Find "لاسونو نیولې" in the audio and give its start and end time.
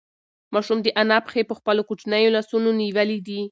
2.35-3.19